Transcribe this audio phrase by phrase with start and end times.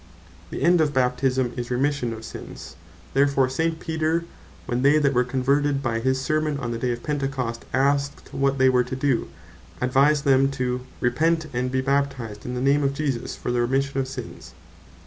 [0.49, 3.79] The end of Baptisme is Remission of Sins: and therefore St.
[3.79, 4.25] Peter,
[4.65, 8.57] when they that were converted by his Sermon on the day of Pentecost, asked what
[8.57, 9.27] they were to doe,
[9.79, 13.99] advised them to "repent, and be Baptized in the name of Jesus, for the Remission
[13.99, 14.55] of Sins."